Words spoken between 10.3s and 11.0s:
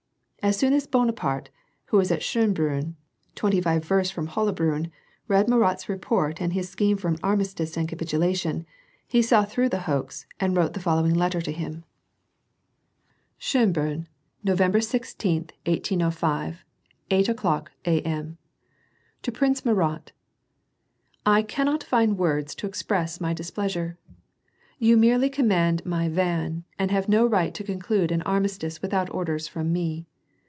and wrote the